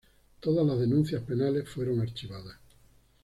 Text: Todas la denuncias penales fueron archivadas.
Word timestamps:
Todas 0.39 0.65
la 0.65 0.75
denuncias 0.75 1.21
penales 1.21 1.69
fueron 1.69 2.01
archivadas. 2.01 2.57